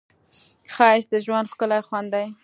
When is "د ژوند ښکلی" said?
1.11-1.81